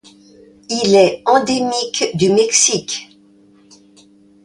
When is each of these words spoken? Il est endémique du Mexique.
Il 0.71 0.95
est 0.95 1.21
endémique 1.27 2.05
du 2.17 2.31
Mexique. 2.31 3.07